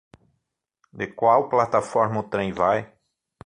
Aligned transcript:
De 1.01 1.05
qual 1.13 1.47
plataforma 1.47 2.21
o 2.21 2.27
trem 2.27 2.51
vai? 2.51 2.91